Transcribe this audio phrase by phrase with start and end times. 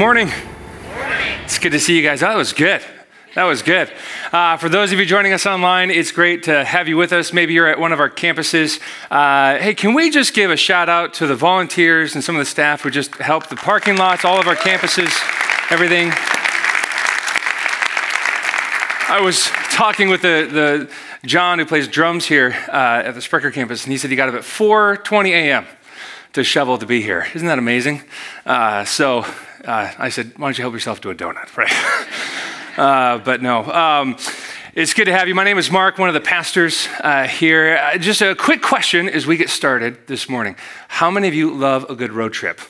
[0.00, 0.30] Morning.
[1.44, 2.20] It's good to see you guys.
[2.20, 2.80] that was good.
[3.34, 3.92] That was good.
[4.32, 7.34] Uh, for those of you joining us online, it's great to have you with us.
[7.34, 8.80] Maybe you're at one of our campuses.
[9.10, 12.38] Uh, hey, can we just give a shout out to the volunteers and some of
[12.38, 15.14] the staff who just helped the parking lots, all of our campuses,
[15.70, 16.10] everything?
[19.06, 23.50] I was talking with the, the John who plays drums here uh, at the Sprecher
[23.50, 25.66] campus, and he said he got up at 4:20 a.m.
[26.32, 27.26] to shovel to be here.
[27.34, 28.02] Isn't that amazing?
[28.46, 29.26] Uh, so
[29.64, 32.78] uh, I said, why don't you help yourself to a donut, right?
[32.78, 33.64] uh, but no.
[33.64, 34.16] Um,
[34.74, 35.34] it's good to have you.
[35.34, 37.76] My name is Mark, one of the pastors uh, here.
[37.76, 40.56] Uh, just a quick question as we get started this morning.
[40.88, 42.60] How many of you love a good road trip?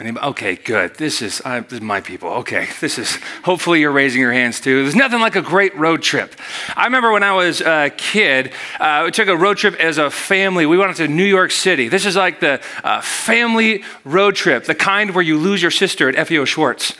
[0.00, 0.94] Okay, good.
[0.94, 2.30] This is, uh, this is my people.
[2.30, 4.82] Okay, this is, hopefully you're raising your hands too.
[4.82, 6.34] There's nothing like a great road trip.
[6.74, 10.10] I remember when I was a kid, uh, we took a road trip as a
[10.10, 10.64] family.
[10.64, 11.88] We went to New York City.
[11.88, 16.08] This is like the uh, family road trip, the kind where you lose your sister
[16.08, 16.94] at FAO Schwarz.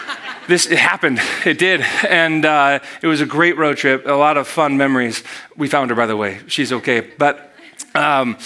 [0.48, 1.20] this it happened.
[1.44, 1.82] It did.
[2.08, 5.22] And uh, it was a great road trip, a lot of fun memories.
[5.56, 6.40] We found her, by the way.
[6.46, 7.00] She's okay.
[7.02, 7.52] But
[7.94, 8.38] um,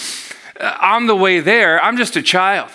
[0.59, 2.69] on the way there, I'm just a child.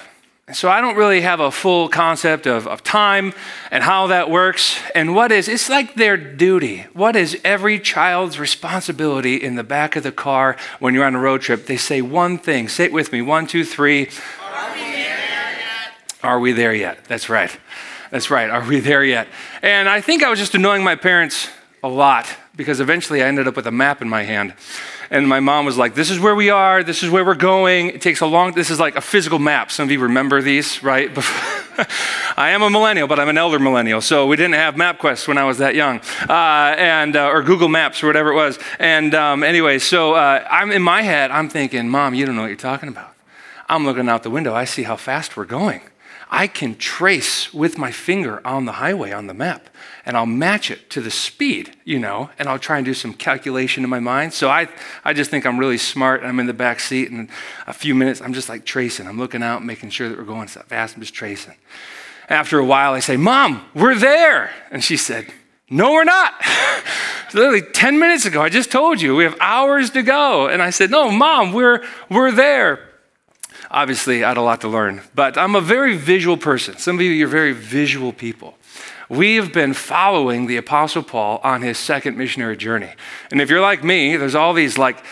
[0.54, 3.34] So I don't really have a full concept of, of time
[3.70, 6.86] and how that works and what is, it's like their duty.
[6.94, 11.20] What is every child's responsibility in the back of the car when you're on a
[11.20, 11.66] road trip?
[11.66, 12.68] They say one thing.
[12.68, 13.20] Say it with me.
[13.20, 14.08] One, two, three.
[14.42, 15.92] Are we there yet?
[16.22, 17.04] Are we there yet?
[17.04, 17.54] That's right.
[18.10, 18.48] That's right.
[18.48, 19.28] Are we there yet?
[19.60, 21.50] And I think I was just annoying my parents
[21.82, 24.54] a lot because eventually I ended up with a map in my hand.
[25.10, 26.82] And my mom was like, This is where we are.
[26.82, 27.88] This is where we're going.
[27.88, 29.70] It takes a long, this is like a physical map.
[29.70, 31.10] Some of you remember these, right?
[32.36, 34.00] I am a millennial, but I'm an elder millennial.
[34.00, 37.68] So we didn't have MapQuest when I was that young, uh, and, uh, or Google
[37.68, 38.58] Maps or whatever it was.
[38.78, 42.42] And um, anyway, so uh, I'm in my head, I'm thinking, Mom, you don't know
[42.42, 43.14] what you're talking about.
[43.68, 44.54] I'm looking out the window.
[44.54, 45.82] I see how fast we're going.
[46.30, 49.70] I can trace with my finger on the highway on the map
[50.04, 53.12] and I'll match it to the speed, you know, and I'll try and do some
[53.14, 54.32] calculation in my mind.
[54.32, 54.68] So I,
[55.04, 56.20] I just think I'm really smart.
[56.20, 57.28] and I'm in the back seat and
[57.66, 59.06] a few minutes, I'm just like tracing.
[59.06, 60.94] I'm looking out, making sure that we're going fast.
[60.94, 61.54] I'm just tracing.
[62.28, 64.50] After a while, I say, Mom, we're there.
[64.70, 65.26] And she said,
[65.70, 66.34] No, we're not.
[67.34, 70.46] Literally 10 minutes ago, I just told you we have hours to go.
[70.46, 72.87] And I said, No, Mom, we're, we're there.
[73.70, 76.78] Obviously, I had a lot to learn, but I'm a very visual person.
[76.78, 78.56] Some of you, you're very visual people.
[79.10, 82.90] We have been following the Apostle Paul on his second missionary journey.
[83.30, 85.02] And if you're like me, there's all these like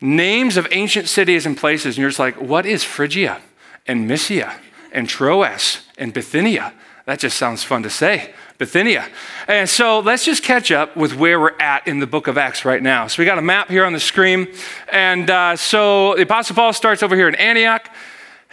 [0.00, 3.40] names of ancient cities and places, and you're just like, what is Phrygia
[3.86, 4.54] and Mysia
[4.92, 6.72] and Troas and Bithynia?
[7.06, 8.32] That just sounds fun to say.
[8.56, 9.08] Bithynia.
[9.48, 12.64] And so let's just catch up with where we're at in the book of Acts
[12.64, 13.08] right now.
[13.08, 14.48] So we got a map here on the screen.
[14.90, 17.90] And uh, so the Apostle Paul starts over here in Antioch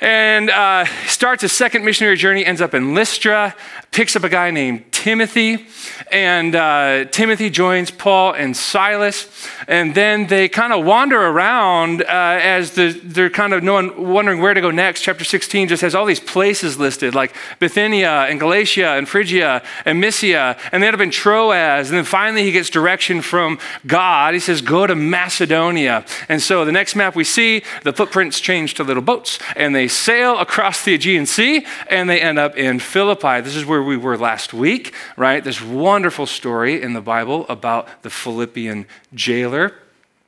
[0.02, 3.56] and uh, starts a second missionary journey, ends up in Lystra,
[3.92, 5.68] picks up a guy named Timothy,
[6.12, 12.06] and uh, Timothy joins Paul and Silas, and then they kind of wander around uh,
[12.08, 13.64] as the, they're kind of
[13.98, 15.02] wondering where to go next.
[15.02, 20.00] Chapter 16 just has all these places listed, like Bithynia and Galatia and Phrygia and
[20.00, 24.34] Mysia, and they end up in Troas, and then finally he gets direction from God.
[24.34, 28.74] He says, "Go to Macedonia." And so the next map we see, the footprints change
[28.76, 32.80] to little boats, and they sail across the Aegean Sea, and they end up in
[32.80, 33.42] Philippi.
[33.42, 35.44] This is where we were last week, right?
[35.44, 39.74] This wonderful story in the Bible about the Philippian jailer.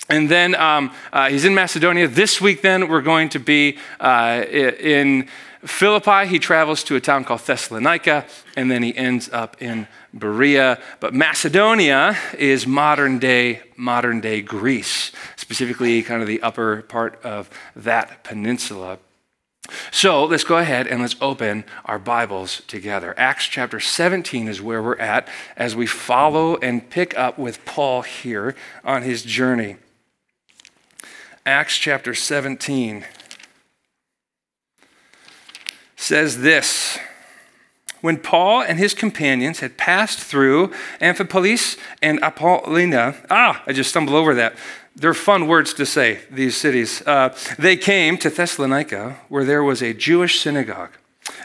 [0.10, 2.08] And then um, uh, he's in Macedonia.
[2.08, 5.30] This week, then, we're going to be uh, in
[5.66, 6.28] Philippi.
[6.28, 8.26] He travels to a town called Thessalonica,
[8.58, 10.80] and then he ends up in Berea.
[11.00, 17.50] But Macedonia is modern day, modern day Greece, specifically kind of the upper part of
[17.76, 19.00] that peninsula.
[19.92, 23.14] So let's go ahead and let's open our Bibles together.
[23.18, 28.02] Acts chapter 17 is where we're at as we follow and pick up with Paul
[28.02, 29.78] here on his journey.
[31.46, 33.06] Acts chapter 17
[35.96, 37.00] says this.
[38.04, 44.18] When Paul and his companions had passed through Amphipolis and Apollonia, ah, I just stumbled
[44.18, 44.58] over that.
[44.94, 47.02] They're fun words to say, these cities.
[47.08, 50.90] Uh, they came to Thessalonica, where there was a Jewish synagogue.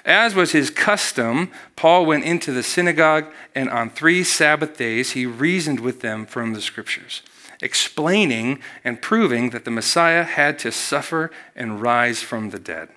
[0.04, 5.26] As was his custom, Paul went into the synagogue, and on three Sabbath days he
[5.26, 7.22] reasoned with them from the scriptures,
[7.62, 12.88] explaining and proving that the Messiah had to suffer and rise from the dead.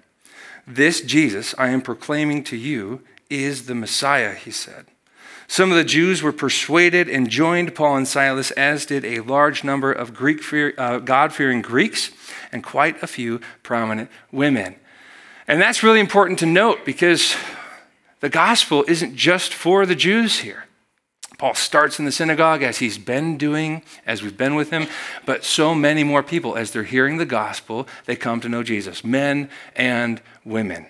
[0.66, 4.86] This Jesus I am proclaiming to you is the Messiah, he said.
[5.48, 9.64] Some of the Jews were persuaded and joined Paul and Silas, as did a large
[9.64, 10.42] number of Greek
[10.78, 12.12] uh, God fearing Greeks
[12.52, 14.76] and quite a few prominent women.
[15.48, 17.36] And that's really important to note because
[18.22, 20.66] The gospel isn't just for the Jews here.
[21.40, 24.88] Paul starts in the synagogue as he's been doing, as we've been with him,
[25.26, 29.04] but so many more people, as they're hearing the gospel, they come to know Jesus,
[29.04, 30.86] men and women.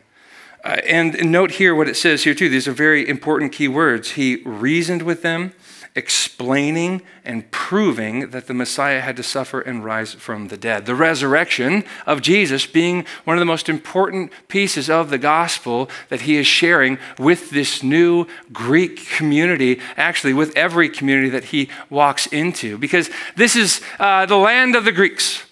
[0.63, 2.48] Uh, and note here what it says here, too.
[2.48, 4.12] These are very important key words.
[4.12, 5.54] He reasoned with them,
[5.96, 10.86] explaining and proving that the Messiah had to suffer and rise from the dead.
[10.86, 16.22] The resurrection of Jesus being one of the most important pieces of the gospel that
[16.22, 22.28] he is sharing with this new Greek community, actually, with every community that he walks
[22.28, 25.44] into, because this is uh, the land of the Greeks.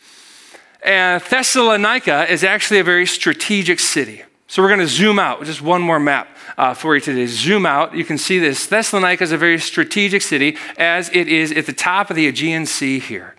[0.84, 4.24] And Thessalonica is actually a very strategic city.
[4.50, 7.28] So we're going to zoom out, just one more map uh, for you today.
[7.28, 8.66] Zoom out, you can see this.
[8.66, 12.66] Thessalonica is a very strategic city, as it is at the top of the Aegean
[12.66, 13.36] Sea here.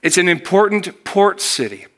[0.00, 1.88] It's an important port city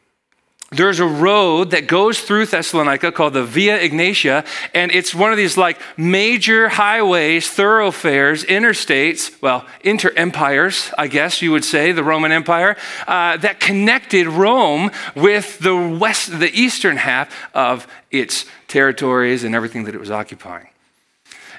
[0.72, 5.36] there's a road that goes through Thessalonica called the Via Egnatia, and it's one of
[5.36, 12.02] these like major highways, thoroughfares, interstates, well, inter empires, I guess you would say, the
[12.02, 12.76] Roman Empire,
[13.06, 19.84] uh, that connected Rome with the west, the eastern half of its territories and everything
[19.84, 20.66] that it was occupying.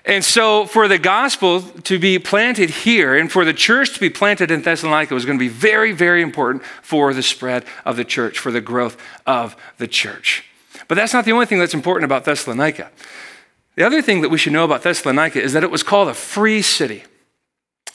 [0.07, 4.09] And so, for the gospel to be planted here and for the church to be
[4.09, 8.05] planted in Thessalonica was going to be very, very important for the spread of the
[8.05, 10.45] church, for the growth of the church.
[10.87, 12.89] But that's not the only thing that's important about Thessalonica.
[13.75, 16.13] The other thing that we should know about Thessalonica is that it was called a
[16.13, 17.03] free city.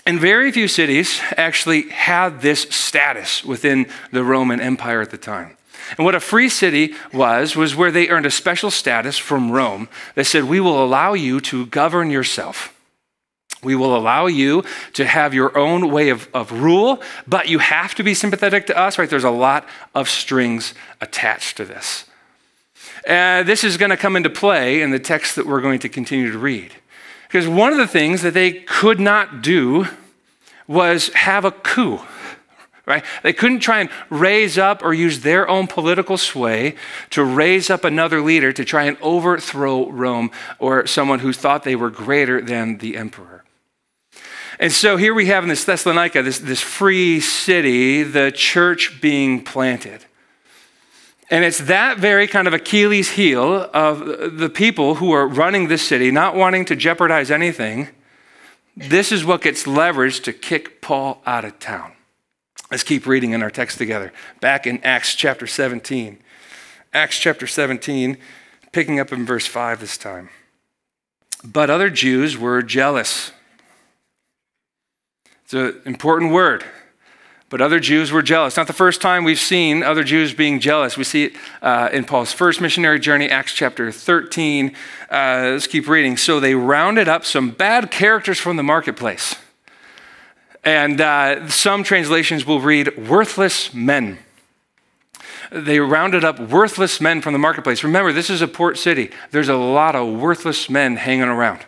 [0.05, 5.57] And very few cities actually had this status within the Roman Empire at the time.
[5.97, 9.89] And what a free city was, was where they earned a special status from Rome
[10.15, 12.75] They said, We will allow you to govern yourself.
[13.63, 14.65] We will allow you
[14.95, 18.77] to have your own way of, of rule, but you have to be sympathetic to
[18.77, 19.09] us, right?
[19.09, 22.07] There's a lot of strings attached to this.
[23.07, 25.89] And this is going to come into play in the text that we're going to
[25.89, 26.73] continue to read.
[27.29, 29.87] Because one of the things that they could not do
[30.67, 32.01] was have a coup
[32.87, 33.05] right?
[33.23, 36.75] They couldn't try and raise up or use their own political sway
[37.11, 41.77] to raise up another leader to try and overthrow Rome or someone who thought they
[41.77, 43.45] were greater than the emperor.
[44.59, 49.43] And so here we have in this Thessalonica, this, this free city, the church being
[49.43, 50.05] planted.
[51.31, 55.87] And it's that very kind of Achilles heel of the people who are running this
[55.87, 57.89] city, not wanting to jeopardize anything.
[58.77, 61.93] This is what gets leveraged to kick Paul out of town.
[62.73, 64.15] Let's keep reading in our text together.
[64.41, 66.17] Back in Acts chapter 17.
[66.95, 68.17] Acts chapter 17,
[68.73, 70.31] picking up in verse 5 this time.
[71.45, 73.33] But other Jews were jealous.
[75.45, 76.65] It's an important word.
[77.51, 78.57] But other Jews were jealous.
[78.57, 80.97] Not the first time we've seen other Jews being jealous.
[80.97, 84.75] We see it uh, in Paul's first missionary journey, Acts chapter 13.
[85.11, 86.17] Uh, let's keep reading.
[86.17, 89.37] So they rounded up some bad characters from the marketplace
[90.65, 94.19] and uh, some translations will read worthless men.
[95.51, 97.85] They rounded up worthless men from the marketplace.
[97.85, 99.11] Remember, this is a port city.
[99.33, 101.67] There's a lot of worthless men hanging around.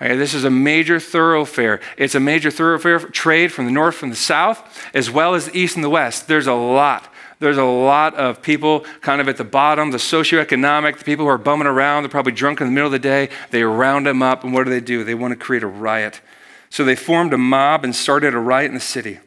[0.00, 1.80] Okay, this is a major thoroughfare.
[1.98, 5.58] It's a major thoroughfare trade from the north, from the south, as well as the
[5.58, 6.26] east and the west.
[6.26, 7.12] There's a lot.
[7.38, 11.30] There's a lot of people kind of at the bottom, the socioeconomic, the people who
[11.30, 12.02] are bumming around.
[12.02, 13.28] They're probably drunk in the middle of the day.
[13.50, 15.04] They round them up, and what do they do?
[15.04, 16.22] They want to create a riot.
[16.70, 19.18] So they formed a mob and started a riot in the city.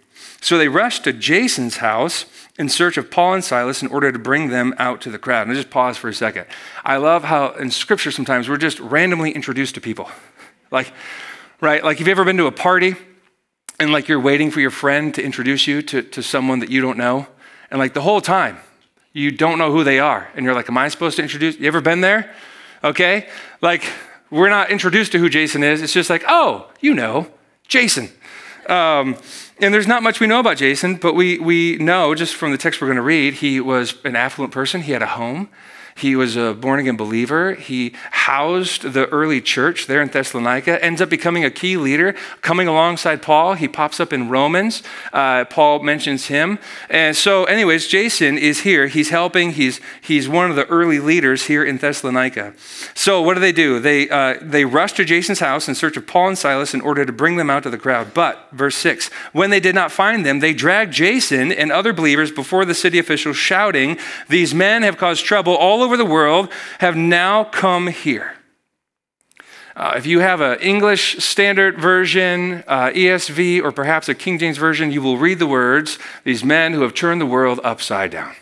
[0.41, 2.25] So they rushed to Jason's house
[2.57, 5.47] in search of Paul and Silas in order to bring them out to the crowd.
[5.47, 6.47] And just pause for a second.
[6.83, 10.09] I love how in scripture sometimes we're just randomly introduced to people.
[10.71, 10.91] Like,
[11.62, 11.83] right?
[11.83, 12.95] Like, have you ever been to a party
[13.79, 16.81] and like you're waiting for your friend to introduce you to, to someone that you
[16.81, 17.27] don't know?
[17.69, 18.57] And like the whole time,
[19.13, 20.29] you don't know who they are.
[20.35, 21.57] And you're like, am I supposed to introduce?
[21.57, 22.33] You ever been there?
[22.83, 23.29] Okay?
[23.62, 23.85] Like,
[24.34, 25.82] we're not introduced to who Jason is.
[25.84, 27.28] It's just like, oh, you know,
[27.68, 28.10] Jason.
[28.68, 29.16] Um,
[29.60, 32.58] and there's not much we know about Jason, but we, we know just from the
[32.58, 34.82] text we're going to read, he was an affluent person.
[34.82, 35.50] He had a home.
[35.95, 37.53] He was a born again believer.
[37.53, 42.67] He housed the early church there in Thessalonica, ends up becoming a key leader, coming
[42.67, 43.53] alongside Paul.
[43.53, 44.81] He pops up in Romans.
[45.12, 46.59] Uh, Paul mentions him.
[46.89, 48.88] And so, anyways, Jason is here.
[48.88, 49.51] He's helping.
[49.51, 52.53] He's, he's one of the early leaders here in Thessalonica.
[52.95, 53.79] So, what do they do?
[53.79, 57.05] They, uh, they rush to Jason's house in search of Paul and Silas in order
[57.05, 58.13] to bring them out to the crowd.
[58.13, 62.31] But, verse 6, when they did not find them, they dragged Jason and other believers
[62.31, 63.97] before the city officials, shouting,
[64.29, 68.34] These men have caused trouble all over the world have now come here.
[69.75, 74.58] Uh, if you have an English Standard Version, uh, ESV, or perhaps a King James
[74.58, 78.36] Version, you will read the words, These men who have turned the world upside down.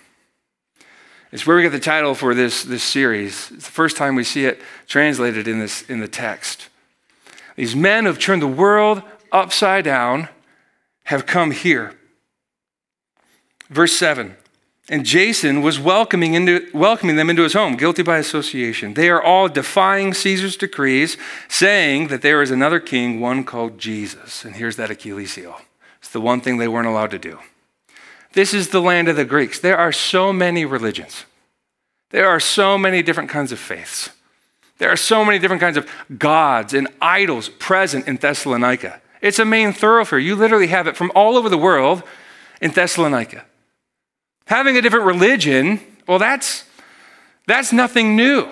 [1.32, 3.50] It's where we get the title for this, this series.
[3.52, 6.68] It's the first time we see it translated in, this, in the text.
[7.56, 10.28] These men who've turned the world upside down
[11.06, 11.98] have come here.
[13.70, 14.36] Verse 7
[14.92, 18.94] And Jason was welcoming, into, welcoming them into his home, guilty by association.
[18.94, 21.16] They are all defying Caesar's decrees,
[21.48, 24.44] saying that there is another king, one called Jesus.
[24.44, 25.62] And here's that Achilles heel.
[26.00, 27.40] It's the one thing they weren't allowed to do.
[28.34, 29.62] This is the land of the Greeks.
[29.62, 31.24] There are so many religions,
[32.10, 34.10] there are so many different kinds of faiths.
[34.78, 39.00] There are so many different kinds of gods and idols present in Thessalonica.
[39.22, 40.18] It's a main thoroughfare.
[40.18, 42.02] You literally have it from all over the world
[42.60, 43.46] in Thessalonica.
[44.52, 45.80] Having a different religion,
[46.10, 46.66] well, that's,
[47.48, 48.50] that's nothing new.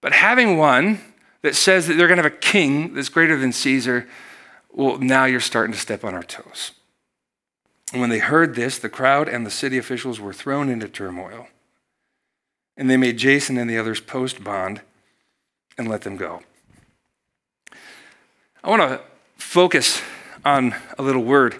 [0.00, 1.02] But having one
[1.42, 4.08] that says that they're going to have a king that's greater than Caesar,
[4.72, 6.72] well, now you're starting to step on our toes.
[7.92, 11.48] And when they heard this, the crowd and the city officials were thrown into turmoil.
[12.74, 14.80] And they made Jason and the others post bond
[15.76, 16.40] and let them go.
[18.64, 19.02] I want to
[19.36, 20.00] focus
[20.42, 21.56] on a little word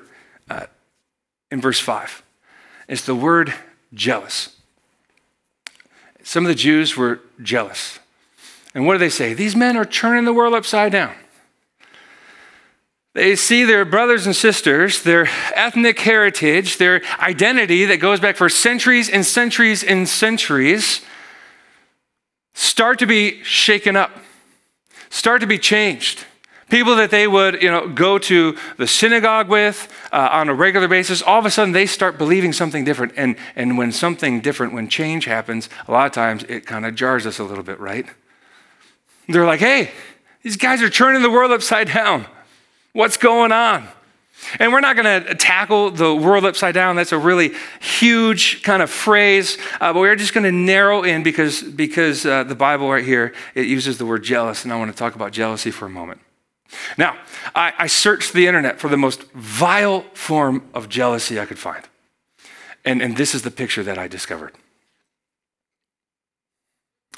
[0.49, 0.69] uh,
[1.51, 2.23] in verse 5.
[2.91, 3.55] It's the word
[3.95, 4.57] jealous.
[6.25, 8.01] Some of the Jews were jealous.
[8.75, 9.33] And what do they say?
[9.33, 11.15] These men are turning the world upside down.
[13.15, 18.49] They see their brothers and sisters, their ethnic heritage, their identity that goes back for
[18.49, 21.03] centuries and centuries and centuries
[22.55, 24.11] start to be shaken up,
[25.11, 26.25] start to be changed.
[26.71, 30.89] People that they would, you know, go to the synagogue with uh, on a regular
[30.89, 33.13] basis, all of a sudden they start believing something different.
[33.17, 36.95] And, and when something different, when change happens, a lot of times it kind of
[36.95, 38.07] jars us a little bit, right?
[39.29, 39.91] They're like, hey,
[40.43, 42.27] these guys are turning the world upside down.
[42.93, 43.89] What's going on?
[44.59, 46.97] And we're not going to tackle the world upside down.
[46.97, 49.59] That's a really huge kind of phrase.
[49.81, 53.35] Uh, but we're just going to narrow in because, because uh, the Bible right here,
[53.55, 54.65] it uses the word jealous.
[54.65, 56.21] And I want to talk about jealousy for a moment.
[56.97, 57.17] Now,
[57.55, 61.85] I, I searched the internet for the most vile form of jealousy I could find.
[62.85, 64.55] And, and this is the picture that I discovered.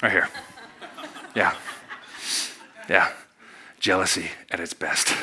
[0.01, 0.29] Right here.
[1.35, 1.55] Yeah.
[2.87, 3.11] Yeah.
[3.79, 5.15] Jealousy at its best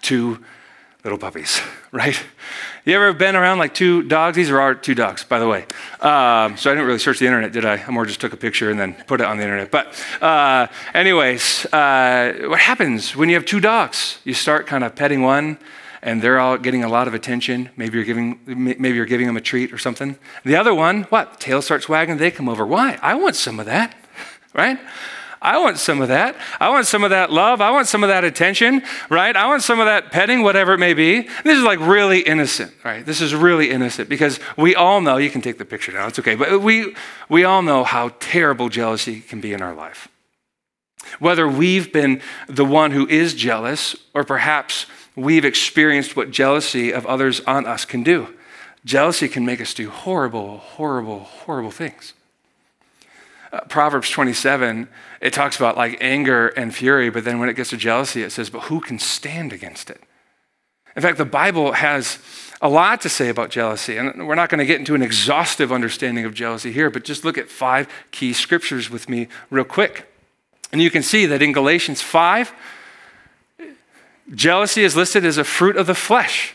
[0.00, 0.38] two
[1.06, 1.60] little puppies,
[1.92, 2.20] right?
[2.84, 4.34] You ever been around like two dogs?
[4.34, 5.62] These are our two dogs, by the way.
[6.00, 7.76] Um, so I didn't really search the internet, did I?
[7.76, 9.70] I more just took a picture and then put it on the internet.
[9.70, 14.18] But, uh, anyways, uh, what happens when you have two dogs?
[14.24, 15.58] You start kind of petting one,
[16.02, 17.70] and they're all getting a lot of attention.
[17.76, 20.18] Maybe you're giving, maybe you're giving them a treat or something.
[20.44, 21.38] The other one, what?
[21.38, 22.16] Tail starts wagging.
[22.16, 22.66] They come over.
[22.66, 22.98] Why?
[23.00, 23.94] I want some of that,
[24.54, 24.78] right?
[25.46, 26.34] I want some of that.
[26.58, 27.60] I want some of that love.
[27.60, 29.36] I want some of that attention, right?
[29.36, 31.20] I want some of that petting, whatever it may be.
[31.44, 33.06] This is like really innocent, right?
[33.06, 36.18] This is really innocent because we all know, you can take the picture now, it's
[36.18, 36.96] okay, but we,
[37.28, 40.08] we all know how terrible jealousy can be in our life.
[41.20, 47.06] Whether we've been the one who is jealous or perhaps we've experienced what jealousy of
[47.06, 48.34] others on us can do.
[48.84, 52.14] Jealousy can make us do horrible, horrible, horrible things.
[53.56, 54.86] Uh, Proverbs 27,
[55.22, 58.30] it talks about like anger and fury, but then when it gets to jealousy, it
[58.30, 60.02] says, but who can stand against it?
[60.94, 62.18] In fact, the Bible has
[62.60, 65.72] a lot to say about jealousy, and we're not going to get into an exhaustive
[65.72, 70.06] understanding of jealousy here, but just look at five key scriptures with me real quick.
[70.70, 72.52] And you can see that in Galatians 5,
[74.34, 76.54] jealousy is listed as a fruit of the flesh.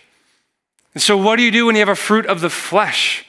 [0.94, 3.26] And so, what do you do when you have a fruit of the flesh?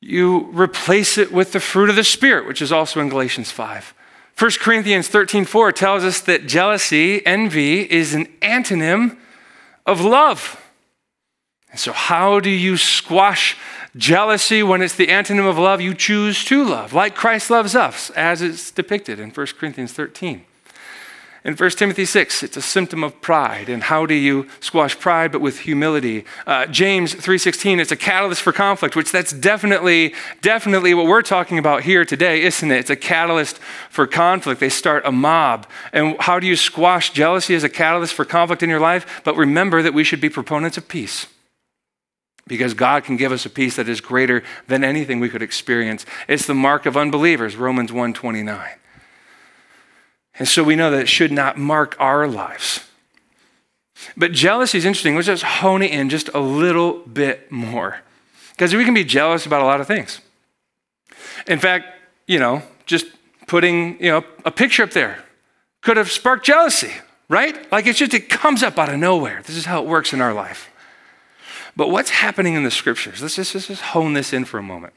[0.00, 3.94] You replace it with the fruit of the Spirit, which is also in Galatians 5.
[4.38, 9.16] 1 Corinthians 13 4 tells us that jealousy, envy, is an antonym
[9.86, 10.62] of love.
[11.70, 13.56] And so, how do you squash
[13.96, 15.80] jealousy when it's the antonym of love?
[15.80, 20.44] You choose to love, like Christ loves us, as it's depicted in 1 Corinthians 13.
[21.46, 23.68] In 1 Timothy 6, it's a symptom of pride.
[23.68, 26.24] And how do you squash pride but with humility?
[26.44, 30.12] Uh, James 3.16, it's a catalyst for conflict, which that's definitely,
[30.42, 32.80] definitely what we're talking about here today, isn't it?
[32.80, 33.60] It's a catalyst
[33.90, 34.58] for conflict.
[34.58, 35.68] They start a mob.
[35.92, 39.22] And how do you squash jealousy as a catalyst for conflict in your life?
[39.22, 41.28] But remember that we should be proponents of peace
[42.48, 46.06] because God can give us a peace that is greater than anything we could experience.
[46.26, 48.80] It's the mark of unbelievers, Romans 129.
[50.38, 52.86] And so we know that it should not mark our lives.
[54.16, 55.14] But jealousy is interesting.
[55.14, 58.00] Let's just hone it in just a little bit more.
[58.50, 60.20] Because we can be jealous about a lot of things.
[61.46, 61.86] In fact,
[62.26, 63.06] you know, just
[63.46, 65.24] putting, you know, a picture up there
[65.82, 66.92] could have sparked jealousy,
[67.28, 67.70] right?
[67.70, 69.42] Like it's just, it comes up out of nowhere.
[69.44, 70.70] This is how it works in our life.
[71.76, 73.20] But what's happening in the scriptures?
[73.20, 74.94] Let's just, let's just hone this in for a moment.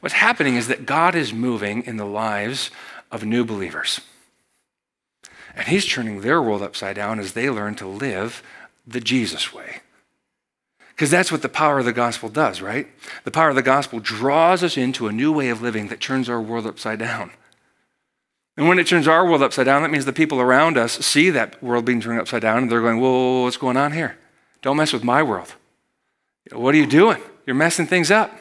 [0.00, 2.70] What's happening is that God is moving in the lives
[3.10, 4.00] of new believers.
[5.54, 8.42] And He's turning their world upside down as they learn to live
[8.86, 9.80] the Jesus way.
[10.90, 12.88] Because that's what the power of the gospel does, right?
[13.22, 16.28] The power of the gospel draws us into a new way of living that turns
[16.28, 17.30] our world upside down.
[18.56, 21.30] And when it turns our world upside down, that means the people around us see
[21.30, 24.18] that world being turned upside down and they're going, Whoa, what's going on here?
[24.60, 25.54] Don't mess with my world.
[26.52, 27.22] What are you doing?
[27.46, 28.32] You're messing things up.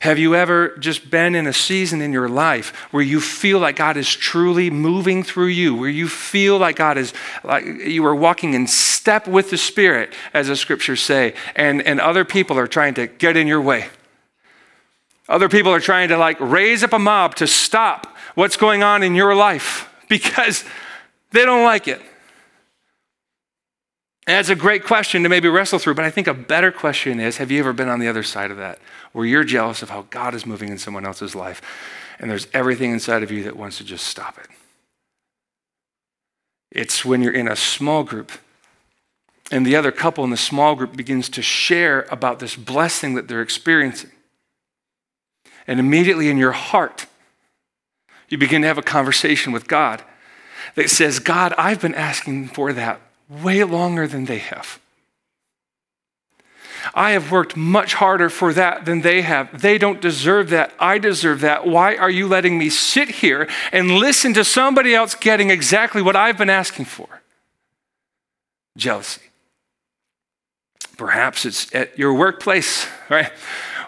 [0.00, 3.76] Have you ever just been in a season in your life where you feel like
[3.76, 7.12] God is truly moving through you, where you feel like God is
[7.44, 12.00] like you are walking in step with the Spirit, as the scriptures say, and, and
[12.00, 13.88] other people are trying to get in your way?
[15.28, 19.02] Other people are trying to like raise up a mob to stop what's going on
[19.02, 20.64] in your life because
[21.32, 22.00] they don't like it.
[24.30, 27.18] And that's a great question to maybe wrestle through, but I think a better question
[27.18, 28.78] is have you ever been on the other side of that,
[29.10, 31.60] where you're jealous of how God is moving in someone else's life,
[32.20, 34.46] and there's everything inside of you that wants to just stop it?
[36.70, 38.30] It's when you're in a small group
[39.50, 43.26] and the other couple in the small group begins to share about this blessing that
[43.26, 44.12] they're experiencing.
[45.66, 47.06] And immediately in your heart,
[48.28, 50.04] you begin to have a conversation with God
[50.76, 54.80] that says, God, I've been asking for that way longer than they have.
[56.94, 59.60] I have worked much harder for that than they have.
[59.60, 60.72] They don't deserve that.
[60.78, 61.66] I deserve that.
[61.66, 66.16] Why are you letting me sit here and listen to somebody else getting exactly what
[66.16, 67.22] I've been asking for?
[68.76, 69.22] Jealousy.
[70.96, 73.30] Perhaps it's at your workplace, right?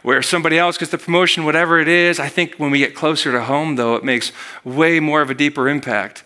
[0.03, 2.19] Where somebody else gets the promotion, whatever it is.
[2.21, 4.33] I think when we get closer to home, though, it makes
[4.65, 6.25] way more of a deeper impact.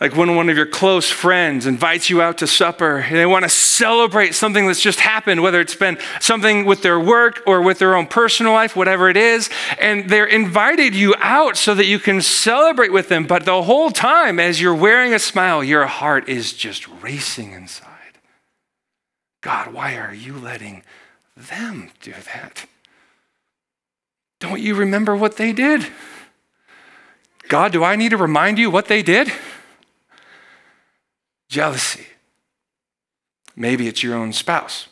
[0.00, 3.42] Like when one of your close friends invites you out to supper and they want
[3.42, 7.78] to celebrate something that's just happened, whether it's been something with their work or with
[7.78, 11.98] their own personal life, whatever it is, and they're invited you out so that you
[11.98, 13.26] can celebrate with them.
[13.26, 17.86] But the whole time, as you're wearing a smile, your heart is just racing inside.
[19.42, 20.82] God, why are you letting
[21.36, 22.64] them do that?
[24.38, 25.86] Don't you remember what they did?
[27.48, 29.30] God, do I need to remind you what they did?
[31.50, 32.06] Jealousy.
[33.56, 34.86] Maybe it's your own spouse.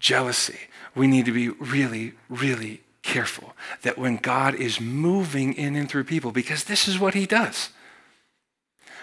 [0.00, 0.58] Jealousy.
[0.96, 6.04] We need to be really, really careful that when God is moving in and through
[6.04, 7.70] people, because this is what he does,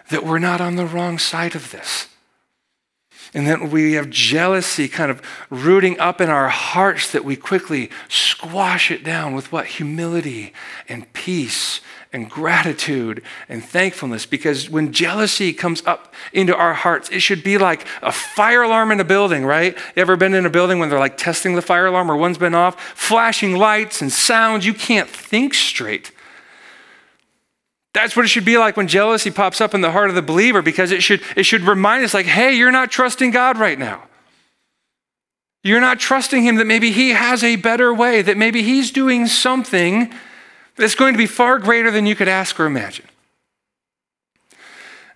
[0.10, 2.10] that we're not on the wrong side of this.
[3.34, 7.90] And that we have jealousy kind of rooting up in our hearts, that we quickly
[8.10, 9.66] squash it down with what?
[9.66, 10.54] Humility
[10.90, 11.80] and peace
[12.14, 17.58] and gratitude and thankfulness because when jealousy comes up into our hearts, it should be
[17.58, 19.76] like a fire alarm in a building, right?
[19.96, 22.38] You ever been in a building when they're like testing the fire alarm or one's
[22.38, 22.80] been off?
[22.96, 26.12] Flashing lights and sounds, you can't think straight.
[27.94, 30.22] That's what it should be like when jealousy pops up in the heart of the
[30.22, 33.78] believer because it should, it should remind us, like, hey, you're not trusting God right
[33.78, 34.04] now.
[35.64, 39.28] You're not trusting Him that maybe He has a better way, that maybe He's doing
[39.28, 40.14] something
[40.76, 43.06] that's going to be far greater than you could ask or imagine.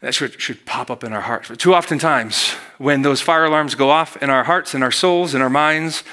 [0.02, 1.50] That should, should pop up in our hearts.
[1.50, 4.92] But too often times, when those fire alarms go off in our hearts, in our
[4.92, 6.04] souls, in our minds,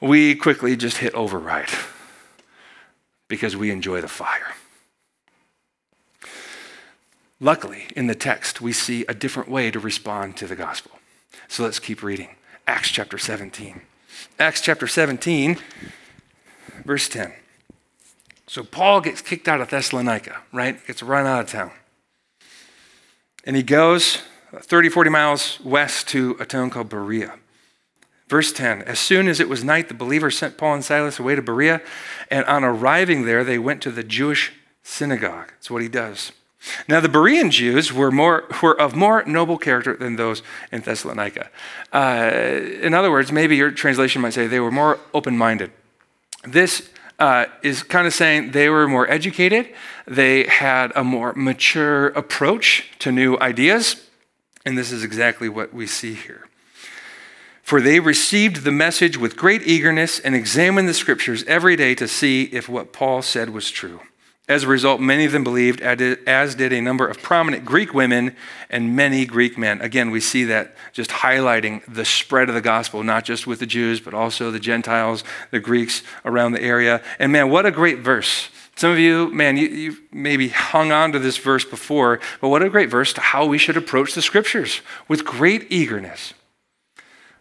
[0.00, 1.68] we quickly just hit override
[3.28, 4.54] because we enjoy the fire.
[7.40, 10.92] Luckily, in the text, we see a different way to respond to the gospel.
[11.48, 12.36] So let's keep reading.
[12.66, 13.80] Acts chapter 17.
[14.38, 15.58] Acts chapter 17,
[16.84, 17.32] verse 10.
[18.50, 20.84] So Paul gets kicked out of Thessalonica, right?
[20.84, 21.70] Gets run out of town.
[23.44, 27.38] And he goes 30, 40 miles west to a town called Berea.
[28.28, 31.36] Verse 10 As soon as it was night, the believers sent Paul and Silas away
[31.36, 31.80] to Berea,
[32.28, 35.50] and on arriving there, they went to the Jewish synagogue.
[35.50, 36.32] That's what he does.
[36.88, 41.50] Now, the Berean Jews were, more, were of more noble character than those in Thessalonica.
[41.92, 42.32] Uh,
[42.82, 45.70] in other words, maybe your translation might say they were more open minded.
[46.42, 49.68] This uh, is kind of saying they were more educated,
[50.06, 54.08] they had a more mature approach to new ideas,
[54.64, 56.48] and this is exactly what we see here.
[57.62, 62.08] For they received the message with great eagerness and examined the scriptures every day to
[62.08, 64.00] see if what Paul said was true.
[64.50, 68.34] As a result, many of them believed, as did a number of prominent Greek women
[68.68, 69.80] and many Greek men.
[69.80, 73.66] Again, we see that just highlighting the spread of the gospel, not just with the
[73.66, 77.00] Jews, but also the Gentiles, the Greeks around the area.
[77.20, 78.48] And man, what a great verse.
[78.74, 82.60] Some of you, man, you, you maybe hung on to this verse before, but what
[82.60, 86.34] a great verse to how we should approach the scriptures with great eagerness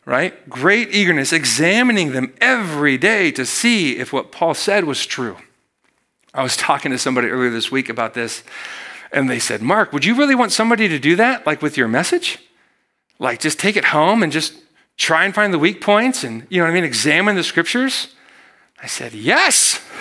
[0.05, 0.49] right?
[0.49, 5.37] Great eagerness, examining them every day to see if what Paul said was true.
[6.33, 8.43] I was talking to somebody earlier this week about this,
[9.11, 11.87] and they said, Mark, would you really want somebody to do that, like with your
[11.87, 12.39] message?
[13.17, 14.53] Like just take it home and just
[14.97, 18.13] try and find the weak points and, you know what I mean, examine the scriptures?
[18.81, 19.81] I said, Yes.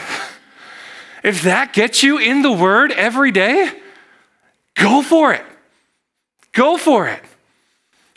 [1.25, 3.73] If that gets you in the word every day,
[4.75, 5.45] go for it.
[6.53, 7.23] Go for it.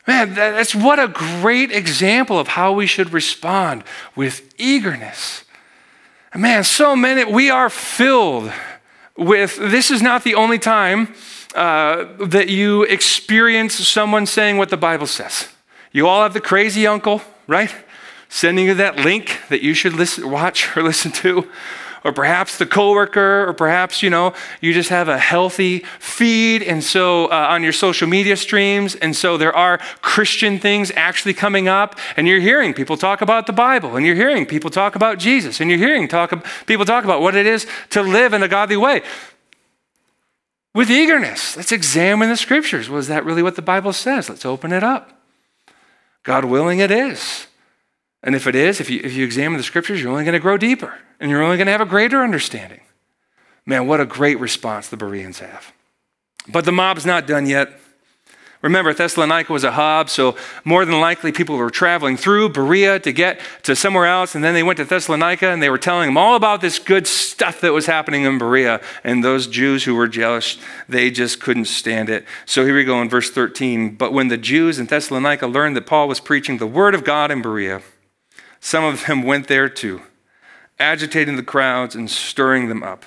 [0.08, 3.84] Man, that's what a great example of how we should respond
[4.15, 5.43] with eagerness.
[6.34, 8.54] Man, so many, we are filled
[9.17, 11.13] with this is not the only time
[11.54, 15.50] uh, that you experience someone saying what the Bible says.
[15.91, 17.76] You all have the crazy uncle, right?
[18.30, 21.50] Sending you that link that you should listen, watch or listen to
[22.04, 26.84] or perhaps the coworker, or perhaps, you know, you just have a healthy feed, and
[26.84, 31.68] so uh, on your social media streams, and so there are Christian things actually coming
[31.68, 35.20] up, and you're hearing people talk about the Bible, and you're hearing people talk about
[35.20, 36.34] Jesus, and you're hearing talk,
[36.66, 39.04] people talk about what it is to live in a godly way.
[40.74, 42.90] With eagerness, let's examine the scriptures.
[42.90, 44.30] Was that really what the Bible says?
[44.30, 45.22] Let's open it up.
[46.24, 47.48] God willing, it is.
[48.24, 50.40] And if it is, if you, if you examine the scriptures, you're only going to
[50.40, 52.82] grow deeper and you're only going to have a greater understanding.
[53.66, 55.72] Man, what a great response the Bereans have.
[56.48, 57.80] But the mob's not done yet.
[58.64, 63.12] Remember, Thessalonica was a hub, so more than likely people were traveling through Berea to
[63.12, 66.18] get to somewhere else, and then they went to Thessalonica and they were telling them
[66.18, 68.80] all about this good stuff that was happening in Berea.
[69.04, 70.58] And those Jews who were jealous,
[70.88, 72.26] they just couldn't stand it.
[72.46, 73.96] So here we go in verse 13.
[73.96, 77.32] But when the Jews in Thessalonica learned that Paul was preaching the word of God
[77.32, 77.82] in Berea,
[78.60, 80.04] some of them went there too,
[80.82, 83.06] agitating the crowds and stirring them up.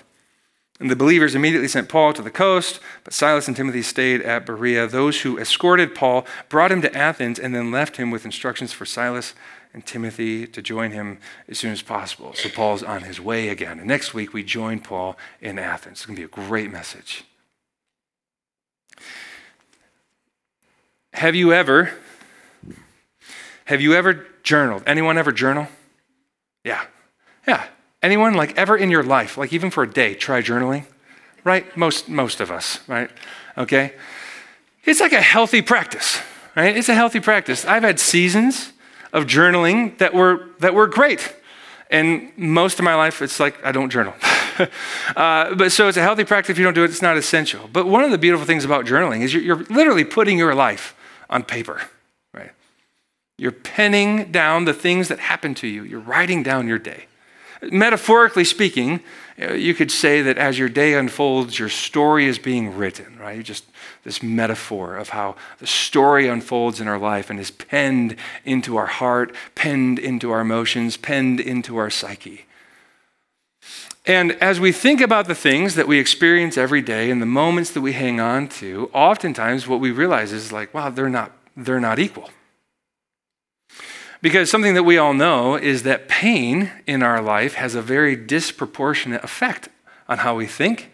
[0.81, 4.45] And the believers immediately sent Paul to the coast, but Silas and Timothy stayed at
[4.45, 4.87] Berea.
[4.87, 8.85] Those who escorted Paul brought him to Athens and then left him with instructions for
[8.85, 9.35] Silas
[9.73, 12.33] and Timothy to join him as soon as possible.
[12.35, 13.79] So Paul's on his way again.
[13.79, 15.99] And next week we join Paul in Athens.
[15.99, 17.25] It's going to be a great message.
[21.13, 21.93] Have you ever
[23.67, 24.83] have you ever journaled?
[24.87, 25.69] Anyone ever journal?
[26.65, 26.85] Yeah.
[27.47, 27.67] Yeah.
[28.03, 30.85] Anyone like ever in your life, like even for a day, try journaling?
[31.43, 31.77] Right?
[31.77, 33.11] Most most of us, right?
[33.57, 33.93] Okay?
[34.85, 36.21] It's like a healthy practice,
[36.55, 36.77] right?
[36.77, 37.65] It's a healthy practice.
[37.65, 38.73] I've had seasons
[39.13, 41.35] of journaling that were that were great.
[41.91, 44.15] And most of my life, it's like I don't journal.
[45.17, 46.51] uh, but so it's a healthy practice.
[46.51, 47.69] If you don't do it, it's not essential.
[47.73, 50.95] But one of the beautiful things about journaling is you're, you're literally putting your life
[51.31, 51.83] on paper.
[52.33, 52.51] Right?
[53.39, 55.85] You're penning down the things that happen to you.
[55.85, 57.07] You're writing down your day.
[57.71, 59.01] Metaphorically speaking,
[59.41, 63.43] uh, you could say that as your day unfolds, your story is being written, right?
[63.43, 63.65] Just
[64.05, 68.87] this metaphor of how the story unfolds in our life and is penned into our
[68.87, 72.47] heart, penned into our emotions, penned into our psyche.
[74.07, 77.71] And as we think about the things that we experience every day and the moments
[77.71, 81.81] that we hang on to, oftentimes what we realize is like, wow, they're not, they're
[81.81, 82.31] not equal.
[84.25, 88.17] Because something that we all know is that pain in our life has a very
[88.17, 89.69] disproportionate effect
[90.09, 90.91] on how we think,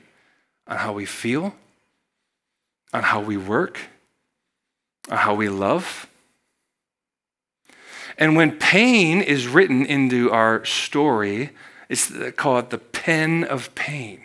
[0.67, 1.55] on how we feel,
[2.93, 3.79] on how we work,
[5.09, 6.09] on how we love.
[8.19, 11.51] And when pain is written into our story,
[11.89, 14.23] it's called the pen of pain.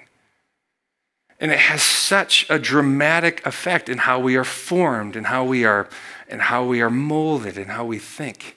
[1.40, 5.64] And it has such a dramatic effect in how we are formed and how we
[5.64, 5.88] are
[6.28, 8.55] and how we are molded and how we think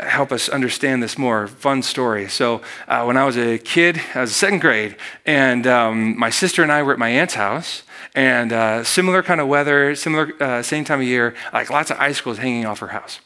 [0.00, 1.46] help us understand this more.
[1.46, 2.28] Fun story.
[2.28, 6.62] So, uh, when I was a kid, I was second grade, and um, my sister
[6.62, 7.82] and I were at my aunt's house,
[8.14, 11.98] and uh, similar kind of weather, similar uh, same time of year, like lots of
[11.98, 13.20] icicles hanging off her house.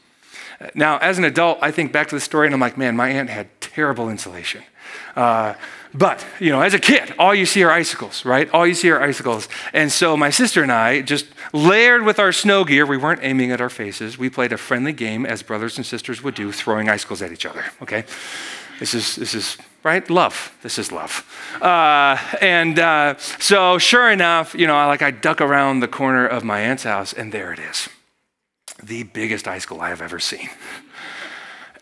[0.75, 3.09] Now, as an adult, I think back to the story, and I'm like, man, my
[3.09, 4.63] aunt had terrible insulation.
[5.97, 8.51] But, you know, as a kid, all you see are icicles, right?
[8.51, 9.49] All you see are icicles.
[9.73, 13.53] And so my sister and I, just layered with our snow gear, we weren't aiming
[13.53, 14.19] at our faces.
[14.19, 17.47] We played a friendly game, as brothers and sisters would do, throwing icicles at each
[17.47, 18.05] other, okay?
[18.81, 20.09] This is, this is right?
[20.11, 20.57] Love.
[20.63, 21.25] This is love.
[21.63, 26.27] Uh, and uh, so, sure enough, you know, I, like I duck around the corner
[26.27, 27.89] of my aunt's house, and there it is
[28.83, 30.49] the biggest icicle I have ever seen.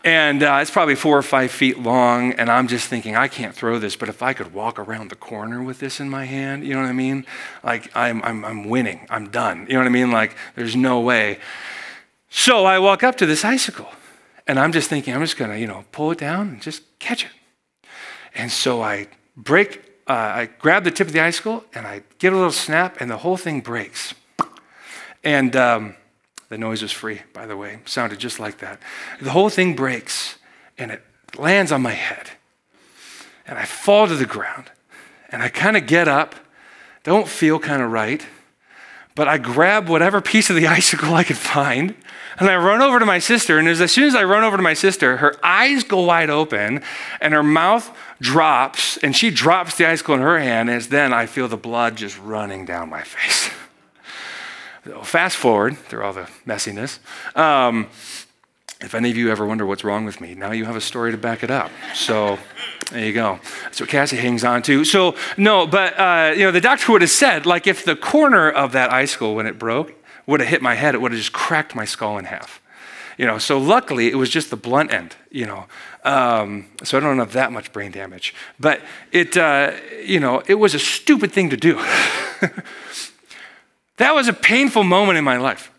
[0.03, 2.33] And uh, it's probably four or five feet long.
[2.33, 5.15] And I'm just thinking, I can't throw this, but if I could walk around the
[5.15, 7.25] corner with this in my hand, you know what I mean?
[7.63, 9.07] Like, I'm, I'm, I'm winning.
[9.09, 9.65] I'm done.
[9.67, 10.11] You know what I mean?
[10.11, 11.39] Like, there's no way.
[12.29, 13.89] So I walk up to this icicle.
[14.45, 16.83] And I'm just thinking, I'm just going to, you know, pull it down and just
[16.99, 17.31] catch it.
[18.35, 22.33] And so I break, uh, I grab the tip of the icicle and I give
[22.33, 24.13] it a little snap, and the whole thing breaks.
[25.23, 25.95] And, um,
[26.53, 27.79] The noise was free, by the way.
[27.85, 28.79] sounded just like that.
[29.19, 30.37] The whole thing breaks
[30.77, 31.01] and it
[31.35, 32.29] lands on my head.
[33.47, 34.69] And I fall to the ground.
[35.31, 36.35] And I kind of get up,
[37.01, 38.23] don't feel kind of right,
[39.15, 41.95] but I grab whatever piece of the icicle I could find
[42.37, 44.63] and I run over to my sister, and as soon as I run over to
[44.63, 46.83] my sister, her eyes go wide open
[47.19, 50.69] and her mouth drops, and she drops the icicle in her hand.
[50.69, 53.49] As then I feel the blood just running down my face.
[55.03, 56.99] Fast forward through all the messiness.
[57.37, 57.87] Um,
[58.81, 61.11] if any of you ever wonder what's wrong with me, now you have a story
[61.11, 61.71] to back it up.
[61.95, 62.37] So
[62.91, 63.39] there you go.
[63.63, 64.83] That's what Cassie hangs on to.
[64.83, 68.49] So no, but uh, you know the doctor would have said like if the corner
[68.49, 69.93] of that icicle when it broke
[70.27, 72.61] would have hit my head, it would have just cracked my skull in half.
[73.17, 75.65] You know, so luckily it was just the blunt end, you know.
[76.03, 78.33] Um, so I don't have that much brain damage.
[78.59, 81.83] But it, uh, you know, it was a stupid thing to do.
[83.97, 85.71] that was a painful moment in my life.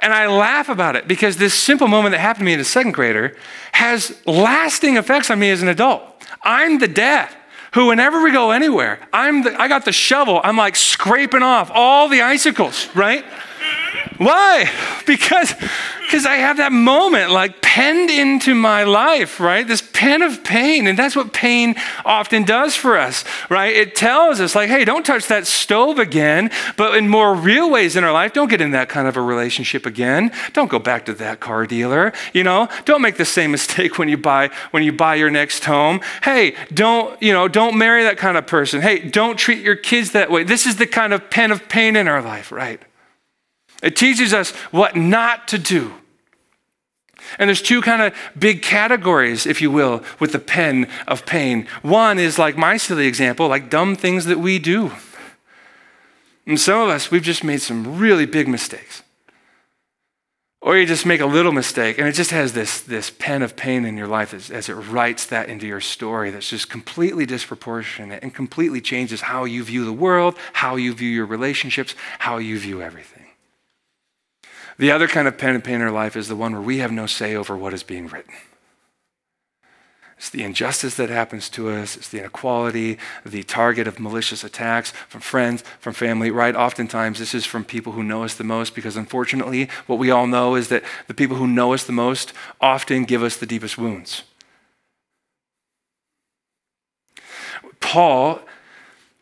[0.00, 2.64] And I laugh about it because this simple moment that happened to me as a
[2.64, 3.36] second grader
[3.72, 6.02] has lasting effects on me as an adult.
[6.42, 7.28] I'm the dad
[7.74, 11.70] who, whenever we go anywhere, I'm the, I got the shovel, I'm like scraping off
[11.72, 13.24] all the icicles, right?
[14.18, 14.70] Why?
[15.06, 15.54] Because
[16.10, 19.64] because I have that moment like penned into my life, right?
[19.64, 20.88] This pen of pain.
[20.88, 23.72] And that's what pain often does for us, right?
[23.72, 26.50] It tells us, like, hey, don't touch that stove again.
[26.76, 29.22] But in more real ways in our life, don't get in that kind of a
[29.22, 30.32] relationship again.
[30.52, 32.12] Don't go back to that car dealer.
[32.32, 35.64] You know, don't make the same mistake when you buy when you buy your next
[35.64, 36.00] home.
[36.24, 38.80] Hey, don't, you know, don't marry that kind of person.
[38.80, 40.42] Hey, don't treat your kids that way.
[40.42, 42.82] This is the kind of pen of pain in our life, right?
[43.82, 45.94] It teaches us what not to do.
[47.38, 51.66] And there's two kind of big categories, if you will, with the pen of pain.
[51.82, 54.92] One is like my silly example, like dumb things that we do.
[56.46, 59.02] And some of us, we've just made some really big mistakes.
[60.62, 63.56] Or you just make a little mistake, and it just has this, this pen of
[63.56, 67.24] pain in your life as, as it writes that into your story that's just completely
[67.24, 72.36] disproportionate and completely changes how you view the world, how you view your relationships, how
[72.36, 73.19] you view everything.
[74.80, 76.78] The other kind of pen and pain in our life is the one where we
[76.78, 78.32] have no say over what is being written.
[80.16, 81.98] It's the injustice that happens to us.
[81.98, 86.56] It's the inequality, the target of malicious attacks from friends, from family, right?
[86.56, 90.26] Oftentimes, this is from people who know us the most because, unfortunately, what we all
[90.26, 93.76] know is that the people who know us the most often give us the deepest
[93.76, 94.22] wounds.
[97.80, 98.40] Paul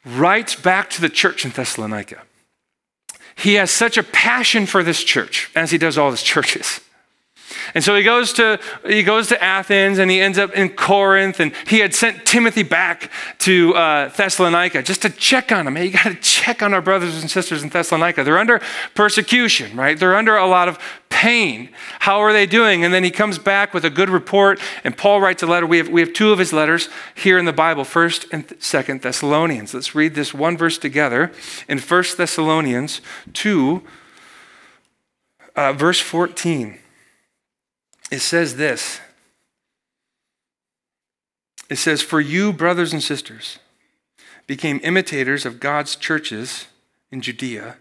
[0.04, 2.22] writes back to the church in Thessalonica
[3.38, 6.80] he has such a passion for this church, as he does all his churches.
[7.74, 11.40] And so he goes to he goes to Athens and he ends up in Corinth
[11.40, 15.76] and he had sent Timothy back to uh, Thessalonica just to check on him.
[15.76, 18.24] Hey, you got to check on our brothers and sisters in Thessalonica.
[18.24, 18.60] They're under
[18.94, 19.98] persecution, right?
[19.98, 20.78] They're under a lot of
[21.08, 21.68] pain.
[22.00, 22.84] How are they doing?
[22.84, 25.66] And then he comes back with a good report and Paul writes a letter.
[25.66, 29.02] We have we have two of his letters here in the Bible, First and Second
[29.02, 29.74] Thessalonians.
[29.74, 31.32] Let's read this one verse together
[31.68, 33.00] in First Thessalonians
[33.32, 33.82] two,
[35.56, 36.78] uh, verse fourteen
[38.10, 39.00] it says this
[41.68, 43.58] it says, For you, brothers and sisters,
[44.46, 46.66] became imitators of God's churches
[47.10, 47.76] in Judea,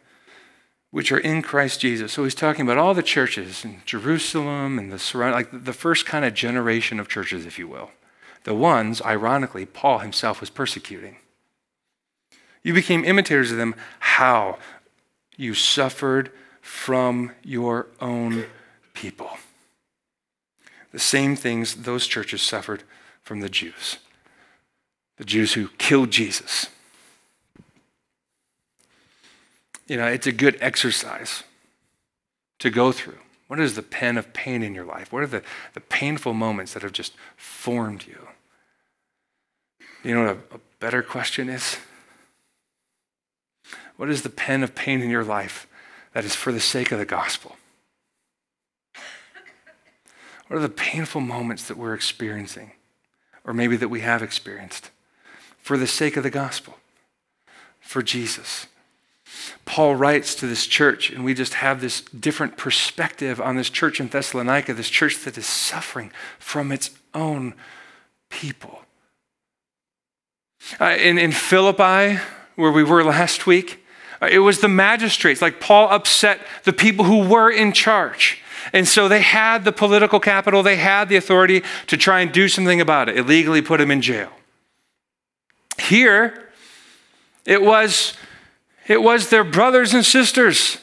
[0.92, 2.14] which are in Christ Jesus.
[2.14, 6.06] So he's talking about all the churches in Jerusalem and the surrounding, like the first
[6.06, 7.92] kind of generation of churches, if you will.
[8.44, 11.18] The ones, ironically, Paul himself was persecuting.
[12.64, 13.76] You became imitators of them.
[14.00, 14.58] How?
[15.38, 18.46] You suffered from your own
[18.94, 19.38] people
[20.98, 22.82] the same things those churches suffered
[23.22, 24.00] from the Jews,
[25.18, 26.70] the Jews who killed Jesus.
[29.86, 31.44] You know, it's a good exercise
[32.58, 33.20] to go through.
[33.46, 35.14] What is the pen of pain in your life?
[35.14, 35.44] What are the,
[35.76, 38.30] the painful moments that have just formed you?
[40.04, 41.78] You know what a, a better question is?
[43.98, 45.68] What is the pen of pain in your life
[46.14, 47.56] that is for the sake of the gospel?
[50.48, 52.72] What are the painful moments that we're experiencing,
[53.44, 54.92] or maybe that we have experienced,
[55.60, 56.78] for the sake of the gospel,
[57.80, 58.68] for Jesus?
[59.66, 64.00] Paul writes to this church, and we just have this different perspective on this church
[64.00, 67.54] in Thessalonica, this church that is suffering from its own
[68.30, 68.84] people.
[70.80, 72.20] Uh, in, in Philippi,
[72.56, 73.84] where we were last week,
[74.22, 78.42] uh, it was the magistrates, like Paul upset the people who were in charge.
[78.74, 82.48] And so they had the political capital, they had the authority to try and do
[82.48, 84.32] something about it, illegally put him in jail.
[85.80, 86.50] Here,
[87.46, 88.14] it was,
[88.88, 90.80] it was their brothers and sisters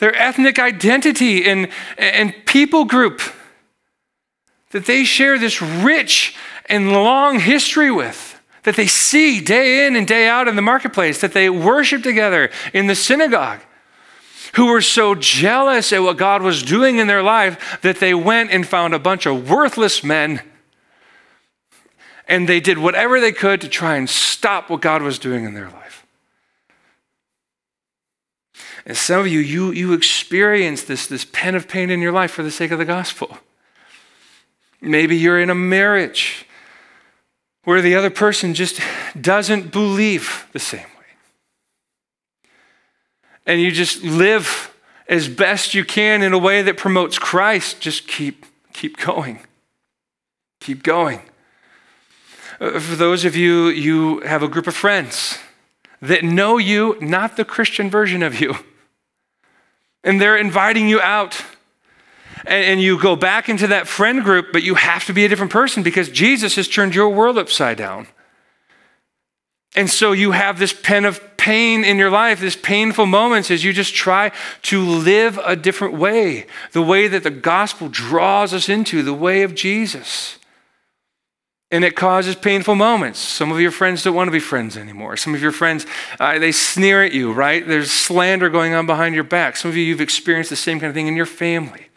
[0.00, 3.20] their ethnic identity and, and people group
[4.70, 6.34] that they share this rich
[6.66, 11.20] and long history with, that they see day in and day out in the marketplace,
[11.20, 13.60] that they worship together in the synagogue,
[14.54, 18.50] who were so jealous at what God was doing in their life that they went
[18.50, 20.42] and found a bunch of worthless men
[22.30, 25.52] and they did whatever they could to try and stop what God was doing in
[25.52, 26.06] their life.
[28.86, 32.30] And some of you, you, you experience this, this pen of pain in your life
[32.30, 33.38] for the sake of the gospel.
[34.80, 36.46] Maybe you're in a marriage
[37.64, 38.80] where the other person just
[39.20, 40.99] doesn't believe the same way.
[43.50, 44.72] And you just live
[45.08, 47.80] as best you can in a way that promotes Christ.
[47.80, 49.40] Just keep, keep going.
[50.60, 51.22] Keep going.
[52.60, 55.40] Uh, for those of you, you have a group of friends
[56.00, 58.54] that know you, not the Christian version of you.
[60.04, 61.44] And they're inviting you out.
[62.44, 65.28] And, and, you go back into that friend group, but you have to be a
[65.28, 68.06] different person because Jesus has turned your world upside down.
[69.74, 73.64] And so you have this pen of pain in your life, these painful moments as
[73.64, 78.68] you just try to live a different way, the way that the gospel draws us
[78.68, 80.36] into, the way of Jesus.
[81.70, 83.18] And it causes painful moments.
[83.18, 85.16] Some of your friends don't want to be friends anymore.
[85.16, 85.86] Some of your friends,
[86.18, 87.66] uh, they sneer at you, right?
[87.66, 89.56] There's slander going on behind your back.
[89.56, 91.89] Some of you, you've experienced the same kind of thing in your family.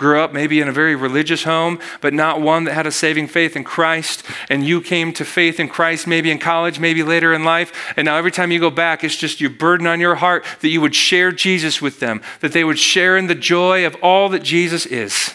[0.00, 3.26] Grew up maybe in a very religious home, but not one that had a saving
[3.26, 4.22] faith in Christ.
[4.48, 7.92] And you came to faith in Christ maybe in college, maybe later in life.
[7.98, 10.70] And now every time you go back, it's just your burden on your heart that
[10.70, 14.30] you would share Jesus with them, that they would share in the joy of all
[14.30, 15.34] that Jesus is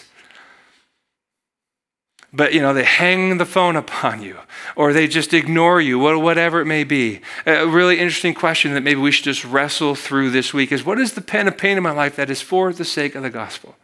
[2.32, 4.36] but you know they hang the phone upon you
[4.74, 9.00] or they just ignore you whatever it may be a really interesting question that maybe
[9.00, 11.82] we should just wrestle through this week is what is the pen of pain in
[11.84, 13.76] my life that is for the sake of the gospel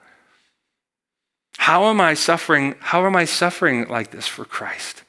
[1.66, 5.02] how am i suffering how am i suffering like this for christ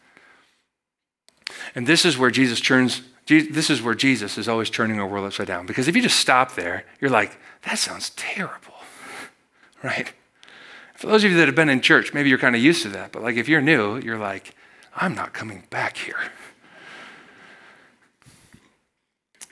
[1.75, 5.25] and this is where jesus turns this is where jesus is always turning our world
[5.25, 8.75] upside down because if you just stop there you're like that sounds terrible
[9.83, 10.13] right
[11.03, 12.89] for those of you that have been in church, maybe you're kind of used to
[12.91, 14.55] that, but like if you're new, you're like,
[14.95, 16.15] I'm not coming back here.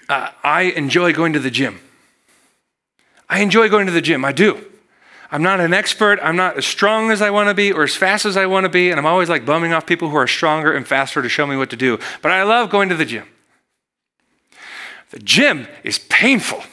[0.08, 1.82] Uh, I enjoy going to the gym.
[3.28, 4.24] I enjoy going to the gym.
[4.24, 4.66] I do.
[5.32, 6.20] I'm not an expert.
[6.22, 8.65] I'm not as strong as I want to be or as fast as I want
[8.65, 8.91] to be.
[8.91, 11.56] And I'm always like bumming off people who are stronger and faster to show me
[11.56, 11.98] what to do.
[12.22, 13.28] But I love going to the gym.
[15.12, 16.63] The gym is painful.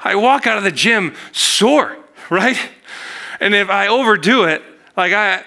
[0.00, 1.96] I walk out of the gym sore,
[2.30, 2.58] right?
[3.38, 4.62] And if I overdo it,
[4.96, 5.44] like I,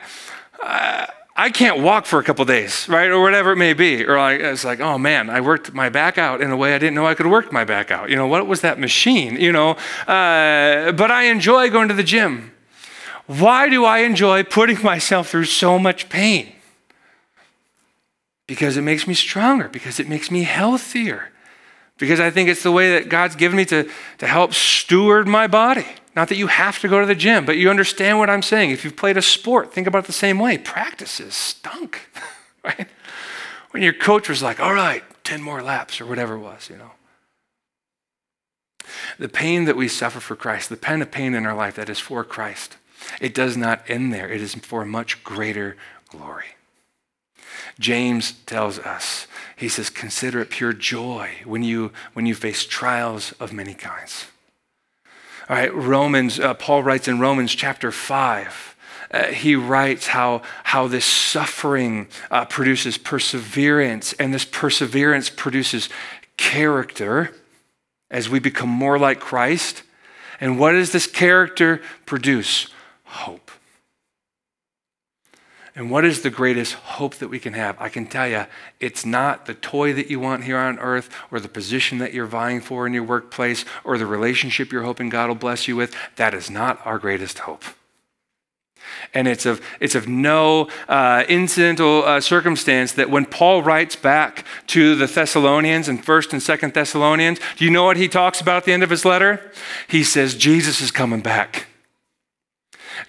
[1.38, 3.10] I can't walk for a couple days, right?
[3.10, 4.06] Or whatever it may be.
[4.06, 6.78] Or like, it's like, oh man, I worked my back out in a way I
[6.78, 8.10] didn't know I could work my back out.
[8.10, 9.36] You know, what was that machine?
[9.36, 9.72] You know,
[10.08, 12.54] uh, but I enjoy going to the gym.
[13.28, 16.54] Why do I enjoy putting myself through so much pain?
[18.48, 21.32] Because it makes me stronger, because it makes me healthier,
[21.98, 25.48] because I think it's the way that God's given me to, to help steward my
[25.48, 25.88] body.
[26.16, 28.72] Not that you have to go to the gym, but you understand what I'm saying.
[28.72, 30.58] If you've played a sport, think about it the same way.
[30.58, 32.10] Practices stunk,
[32.64, 32.88] right?
[33.72, 36.78] When your coach was like, all right, 10 more laps or whatever it was, you
[36.78, 36.92] know.
[39.20, 41.90] The pain that we suffer for Christ, the pen of pain in our life that
[41.90, 42.78] is for Christ,
[43.20, 44.30] it does not end there.
[44.32, 45.76] It is for much greater
[46.10, 46.46] glory.
[47.78, 53.34] James tells us, he says, consider it pure joy when you, when you face trials
[53.34, 54.28] of many kinds.
[55.48, 58.76] All right, Romans, uh, Paul writes in Romans chapter 5.
[59.12, 65.88] Uh, he writes how, how this suffering uh, produces perseverance, and this perseverance produces
[66.38, 67.32] character
[68.10, 69.84] as we become more like Christ.
[70.42, 72.68] And what does this character produce?
[73.04, 73.45] Hope.
[75.76, 77.76] And what is the greatest hope that we can have?
[77.82, 78.46] I can tell you,
[78.80, 82.26] it's not the toy that you want here on earth, or the position that you're
[82.26, 85.94] vying for in your workplace, or the relationship you're hoping God will bless you with.
[86.16, 87.66] That is not our greatest hope.
[89.14, 94.46] And it's of, it's of no uh, incidental uh, circumstance that when Paul writes back
[94.68, 98.58] to the Thessalonians in 1st and 2nd Thessalonians, do you know what he talks about
[98.58, 99.52] at the end of his letter?
[99.90, 101.68] He says, Jesus is coming back.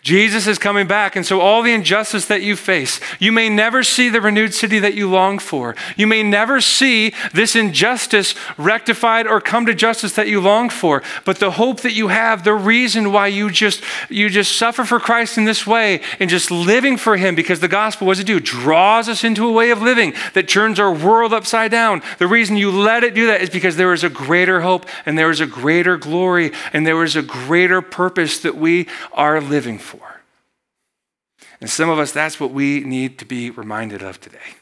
[0.03, 1.17] Jesus is coming back.
[1.17, 4.79] And so, all the injustice that you face, you may never see the renewed city
[4.79, 5.75] that you long for.
[5.97, 11.03] You may never see this injustice rectified or come to justice that you long for.
[11.25, 15.01] But the hope that you have, the reason why you just, you just suffer for
[15.01, 18.27] Christ in this way and just living for Him, because the gospel, what does it
[18.27, 18.41] do?
[18.41, 22.03] Draws us into a way of living that turns our world upside down.
[22.19, 25.19] The reason you let it do that is because there is a greater hope and
[25.19, 29.76] there is a greater glory and there is a greater purpose that we are living
[29.79, 30.21] for.
[31.61, 34.57] And some of us, that's what we need to be reminded of today.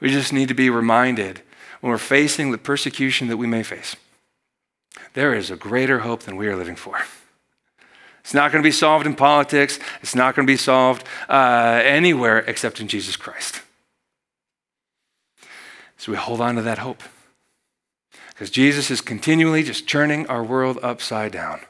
[0.00, 1.42] We just need to be reminded
[1.80, 3.96] when we're facing the persecution that we may face.
[5.14, 6.98] There is a greater hope than we are living for.
[8.20, 9.78] It's not going to be solved in politics.
[10.02, 13.62] It's not going to be solved uh, anywhere except in Jesus Christ.
[15.96, 17.02] So we hold on to that hope.
[18.30, 21.60] Because Jesus is continually just turning our world upside down.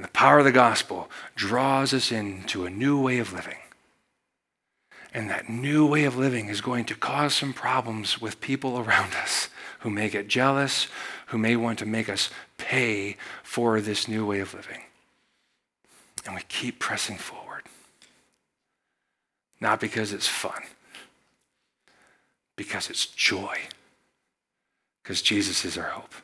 [0.00, 3.58] And the power of the gospel draws us into a new way of living.
[5.12, 9.12] And that new way of living is going to cause some problems with people around
[9.14, 10.88] us who may get jealous,
[11.26, 14.80] who may want to make us pay for this new way of living.
[16.24, 17.64] And we keep pressing forward.
[19.60, 20.62] Not because it's fun,
[22.56, 23.58] because it's joy
[25.02, 26.14] because Jesus is our hope.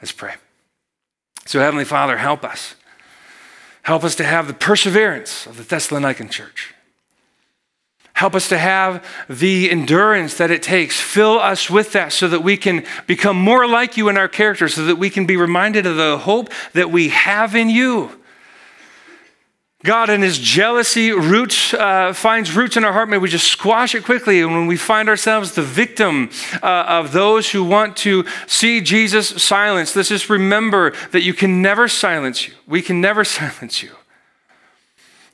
[0.00, 0.36] Let's pray.
[1.44, 2.76] So, Heavenly Father, help us.
[3.86, 6.74] Help us to have the perseverance of the Thessalonican church.
[8.14, 10.98] Help us to have the endurance that it takes.
[10.98, 14.66] Fill us with that so that we can become more like you in our character,
[14.66, 18.15] so that we can be reminded of the hope that we have in you.
[19.86, 23.08] God, in His jealousy, roots uh, finds roots in our heart.
[23.08, 24.40] May we just squash it quickly.
[24.40, 26.30] And when we find ourselves the victim
[26.62, 31.62] uh, of those who want to see Jesus silenced, let's just remember that you can
[31.62, 32.54] never silence you.
[32.66, 33.92] We can never silence you.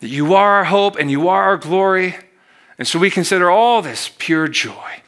[0.01, 2.17] That you are our hope and you are our glory.
[2.79, 5.03] And so we consider all this pure joy.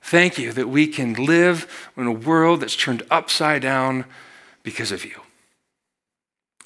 [0.00, 4.06] Thank you that we can live in a world that's turned upside down
[4.62, 5.20] because of you.